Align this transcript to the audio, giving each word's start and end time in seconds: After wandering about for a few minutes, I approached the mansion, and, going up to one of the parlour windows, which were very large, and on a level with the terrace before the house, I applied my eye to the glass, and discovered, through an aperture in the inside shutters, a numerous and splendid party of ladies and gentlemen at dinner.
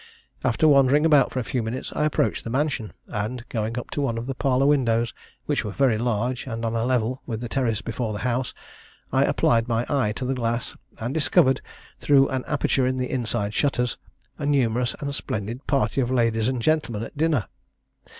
After 0.43 0.67
wandering 0.67 1.05
about 1.05 1.31
for 1.31 1.37
a 1.37 1.43
few 1.43 1.61
minutes, 1.61 1.93
I 1.95 2.05
approached 2.05 2.43
the 2.43 2.49
mansion, 2.49 2.91
and, 3.07 3.47
going 3.49 3.77
up 3.77 3.91
to 3.91 4.01
one 4.01 4.17
of 4.17 4.25
the 4.25 4.33
parlour 4.33 4.65
windows, 4.65 5.13
which 5.45 5.63
were 5.63 5.69
very 5.73 5.99
large, 5.99 6.47
and 6.47 6.65
on 6.65 6.73
a 6.75 6.85
level 6.85 7.21
with 7.27 7.39
the 7.39 7.47
terrace 7.47 7.83
before 7.83 8.11
the 8.11 8.17
house, 8.25 8.51
I 9.13 9.25
applied 9.25 9.67
my 9.67 9.85
eye 9.87 10.13
to 10.13 10.25
the 10.25 10.33
glass, 10.33 10.75
and 10.97 11.13
discovered, 11.13 11.61
through 11.99 12.29
an 12.29 12.43
aperture 12.47 12.87
in 12.87 12.97
the 12.97 13.11
inside 13.11 13.53
shutters, 13.53 13.99
a 14.39 14.47
numerous 14.47 14.95
and 15.01 15.13
splendid 15.13 15.67
party 15.67 16.01
of 16.01 16.09
ladies 16.09 16.47
and 16.47 16.63
gentlemen 16.63 17.03
at 17.03 17.15
dinner. 17.15 17.45